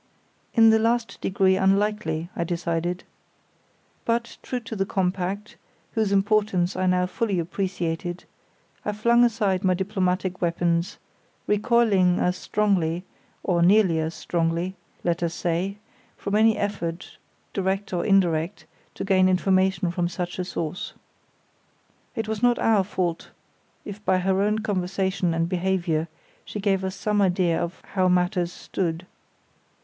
[0.55, 3.03] In the last degree unlikely, I decided.
[4.03, 5.57] But, true to the compact,
[5.91, 8.23] whose importance I now fully appreciated,
[8.83, 10.97] I flung aside my diplomatic weapons,
[11.45, 13.03] recoiling, as strongly,
[13.43, 15.77] or nearly as strongly, let us say,
[16.17, 17.19] from any effort
[17.53, 18.65] direct or indirect
[18.95, 20.93] to gain information from such a source.
[22.15, 23.29] It was not our fault
[23.85, 26.07] if by her own conversation and behaviour
[26.43, 29.05] she gave us some idea of how matters stood.